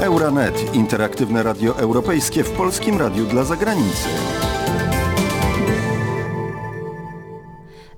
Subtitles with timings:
[0.00, 4.08] Euranet, interaktywne radio europejskie w polskim radiu dla zagranicy.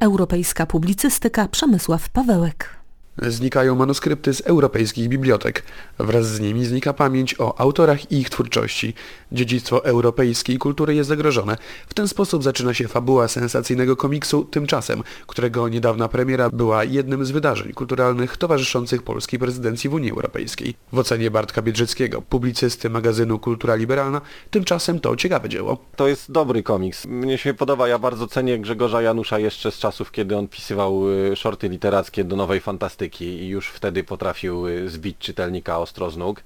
[0.00, 2.83] Europejska publicystyka Przemysław Pawełek.
[3.22, 5.62] Znikają manuskrypty z europejskich bibliotek.
[5.98, 8.94] Wraz z nimi znika pamięć o autorach i ich twórczości.
[9.32, 11.56] Dziedzictwo europejskiej kultury jest zagrożone.
[11.86, 17.30] W ten sposób zaczyna się fabuła sensacyjnego komiksu Tymczasem, którego niedawna premiera była jednym z
[17.30, 20.74] wydarzeń kulturalnych towarzyszących polskiej prezydencji w Unii Europejskiej.
[20.92, 25.78] W ocenie Bartka Biedrzyckiego, publicysty magazynu Kultura Liberalna, Tymczasem to ciekawe dzieło.
[25.96, 27.06] To jest dobry komiks.
[27.06, 31.36] Mnie się podoba, ja bardzo cenię Grzegorza Janusza jeszcze z czasów, kiedy on pisywał y,
[31.36, 36.42] shorty literackie do Nowej Fantastyki i już wtedy potrafił y, zbić czytelnika ostro z nóg.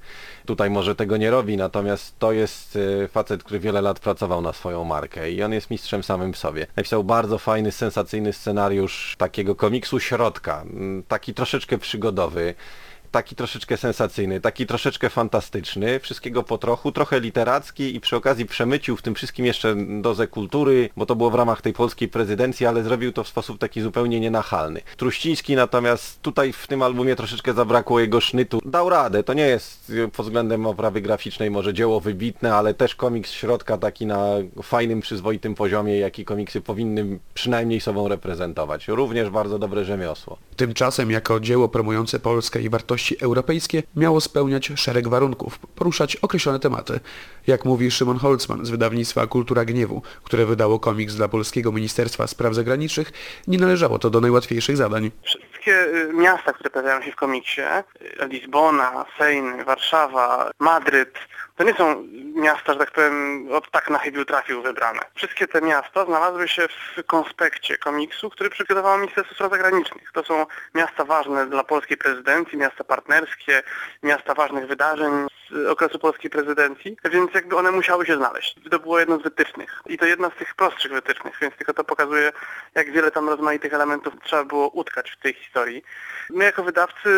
[0.46, 4.52] Tutaj może tego nie robi, natomiast to jest y, facet, który wiele lat pracował na
[4.52, 6.66] swoją markę i on jest mistrzem samym w sobie.
[6.76, 10.64] Napisał bardzo fajny, sensacyjny scenariusz takiego komiksu środka,
[11.08, 12.54] taki troszeczkę przygodowy
[13.10, 18.96] taki troszeczkę sensacyjny, taki troszeczkę fantastyczny, wszystkiego po trochu, trochę literacki i przy okazji przemycił
[18.96, 22.82] w tym wszystkim jeszcze dozę kultury, bo to było w ramach tej polskiej prezydencji, ale
[22.82, 24.80] zrobił to w sposób taki zupełnie nienachalny.
[24.96, 28.60] Truściński natomiast tutaj w tym albumie troszeczkę zabrakło jego sznytu.
[28.64, 32.94] Dał radę, to nie jest y, pod względem oprawy graficznej może dzieło wybitne, ale też
[32.94, 34.26] komiks środka taki na
[34.62, 38.88] fajnym, przyzwoitym poziomie, jaki komiksy powinny przynajmniej sobą reprezentować.
[38.88, 40.38] Również bardzo dobre rzemiosło.
[40.56, 46.58] Tymczasem jako dzieło promujące Polskę i wartości wartości europejskie miało spełniać szereg warunków, poruszać określone
[46.60, 47.00] tematy.
[47.46, 52.54] Jak mówi Szymon Holzman z wydawnictwa Kultura Gniewu, które wydało komiks dla Polskiego Ministerstwa Spraw
[52.54, 53.12] Zagranicznych,
[53.46, 55.10] nie należało to do najłatwiejszych zadań.
[55.22, 61.14] Wszystkie y, miasta, które pojawiają się w komiksie, y, Lizbona, Sejn, Warszawa, Madryt,
[61.58, 65.00] to nie są miasta, że tak powiem, od tak na chybił trafił wybrane.
[65.14, 70.12] Wszystkie te miasta znalazły się w konspekcie komiksu, który przygotowało Ministerstwo Spraw Zagranicznych.
[70.12, 73.62] To są miasta ważne dla polskiej prezydencji, miasta partnerskie,
[74.02, 78.54] miasta ważnych wydarzeń z okresu polskiej prezydencji, więc jakby one musiały się znaleźć.
[78.70, 79.82] To było jedno z wytycznych.
[79.86, 82.32] I to jedna z tych prostszych wytycznych, więc tylko to pokazuje,
[82.74, 85.82] jak wiele tam rozmaitych elementów trzeba było utkać w tej historii.
[86.30, 87.08] My jako wydawcy,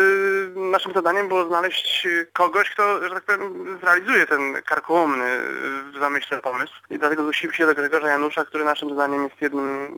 [0.55, 5.39] naszym zadaniem było znaleźć kogoś, kto, że tak powiem, zrealizuje ten karkołomny
[5.93, 6.73] w zamyśle pomysł.
[6.89, 9.89] I dlatego zgłosiliśmy się do Grzegorza Janusza, który naszym zdaniem jest jednym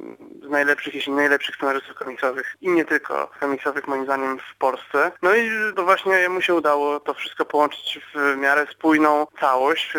[0.46, 5.12] z najlepszych, jeśli najlepszych scenarzystów komiksowych i nie tylko komiksowych moim zdaniem w Polsce.
[5.22, 9.94] No i to właśnie jemu się udało to wszystko połączyć w miarę spójną całość,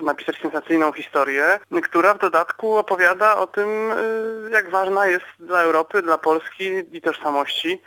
[0.00, 6.02] napisać sensacyjną historię, która w dodatku opowiada o tym, y, jak ważna jest dla Europy,
[6.02, 7.82] dla Polski i tożsamości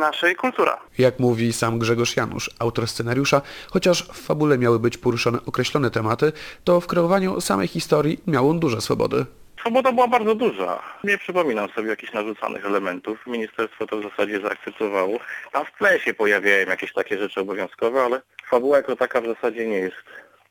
[0.00, 0.80] naszej kultura.
[0.98, 6.32] Jak mówi sam Grzegorz Janusz, autor scenariusza, chociaż w fabule miały być poruszone określone tematy,
[6.64, 9.26] to w kreowaniu samej historii miał on duże swobody.
[9.60, 10.82] Swoboda była bardzo duża.
[11.04, 13.18] Nie przypominam sobie jakichś narzucanych elementów.
[13.26, 15.18] Ministerstwo to w zasadzie zaakceptowało.
[15.52, 19.66] Tam w tle się pojawiają jakieś takie rzeczy obowiązkowe, ale fabuła jako taka w zasadzie
[19.66, 19.96] nie jest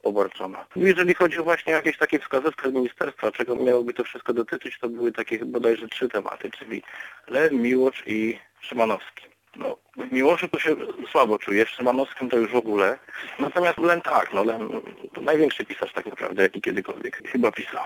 [0.03, 0.65] obarczona.
[0.75, 4.89] Jeżeli chodzi o właśnie jakieś takie wskazówki z ministerstwa, czego miałoby to wszystko dotyczyć, to
[4.89, 6.83] były takie bodajże trzy tematy, czyli
[7.27, 9.25] Len, Miłocz i Szymanowski.
[9.55, 10.75] No, w Miłoszu to się
[11.11, 12.99] słabo czuję, w Szymanowskim to już w ogóle.
[13.39, 14.69] Natomiast Len tak, no Len
[15.13, 17.83] to największy pisarz tak naprawdę, jaki kiedykolwiek chyba pisał.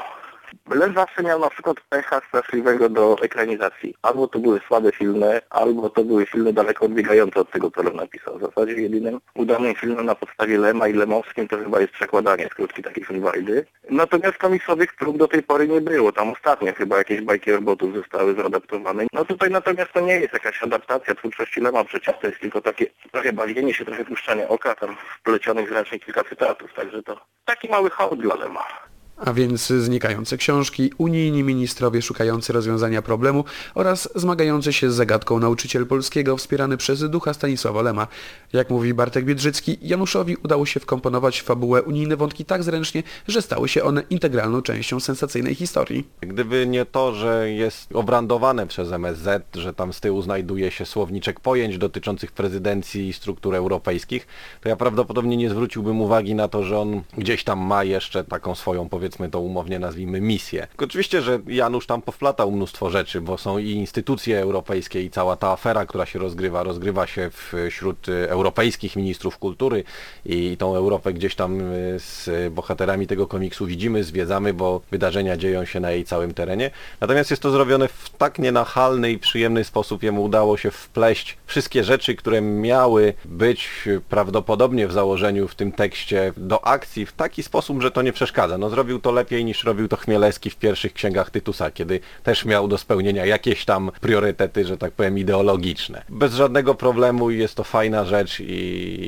[0.69, 3.95] Len zawsze miał na przykład pecha straszliwego do ekranizacji.
[4.01, 7.95] Albo to były słabe filmy, albo to były filmy daleko odbiegające od tego, co Lem
[7.95, 8.37] napisał.
[8.37, 12.83] W zasadzie jedynym udanym filmem na podstawie Lema i Lemowskim to chyba jest przekładanie skrótki
[12.83, 13.65] takich Wajdy.
[13.89, 16.11] Natomiast komiksowych prób do tej pory nie było.
[16.11, 19.05] Tam ostatnio chyba jakieś bajki robotów zostały zaadaptowane.
[19.13, 22.85] No tutaj natomiast to nie jest jakaś adaptacja twórczości Lema przecież, to jest tylko takie
[23.11, 26.73] trochę bawienie się, trochę puszczanie oka, tam wplecionych zręcznie kilka cytatów.
[26.73, 28.84] Także to taki mały hołd dla Lema
[29.17, 33.43] a więc znikające książki, unijni ministrowie szukający rozwiązania problemu
[33.75, 38.07] oraz zmagający się z zagadką nauczyciel polskiego wspierany przez ducha Stanisława Lema.
[38.53, 43.41] Jak mówi Bartek Biedrzycki, Januszowi udało się wkomponować w fabułę unijne wątki tak zręcznie, że
[43.41, 46.07] stały się one integralną częścią sensacyjnej historii.
[46.21, 51.39] Gdyby nie to, że jest obrandowane przez MSZ, że tam z tyłu znajduje się słowniczek
[51.39, 54.27] pojęć dotyczących prezydencji i struktur europejskich,
[54.61, 58.55] to ja prawdopodobnie nie zwróciłbym uwagi na to, że on gdzieś tam ma jeszcze taką
[58.55, 60.67] swoją powiedzmy powiedzmy to umownie nazwijmy misję.
[60.77, 65.51] Oczywiście, że Janusz tam powplatał mnóstwo rzeczy, bo są i instytucje europejskie i cała ta
[65.51, 67.29] afera, która się rozgrywa, rozgrywa się
[67.69, 69.83] wśród europejskich ministrów kultury
[70.25, 75.65] i tą Europę gdzieś tam y, z bohaterami tego komiksu widzimy, zwiedzamy, bo wydarzenia dzieją
[75.65, 76.71] się na jej całym terenie.
[77.01, 80.03] Natomiast jest to zrobione w tak nienachalny i przyjemny sposób.
[80.03, 86.33] Jemu udało się wpleść wszystkie rzeczy, które miały być prawdopodobnie w założeniu w tym tekście
[86.37, 88.57] do akcji w taki sposób, że to nie przeszkadza.
[88.57, 92.67] No zrobił to lepiej niż robił to Chmielewski w pierwszych księgach Tytusa, kiedy też miał
[92.67, 96.03] do spełnienia jakieś tam priorytety, że tak powiem, ideologiczne.
[96.09, 98.43] Bez żadnego problemu jest to fajna rzecz i,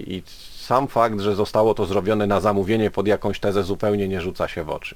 [0.07, 0.23] i
[0.67, 4.63] sam fakt, że zostało to zrobione na zamówienie pod jakąś tezę zupełnie nie rzuca się
[4.63, 4.95] w oczy.